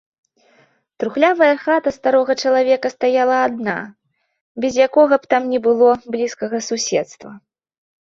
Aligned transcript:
Трухлявая 1.03 1.49
хата 1.65 1.89
старога 1.97 2.33
чалавека 2.45 2.93
стаяла 2.95 3.37
адна, 3.49 3.77
без 4.67 4.83
якога 4.89 5.15
б 5.23 5.35
там 5.37 5.43
ні 5.55 5.65
было 5.71 5.89
блізкага 6.17 6.57
суседства. 6.73 7.31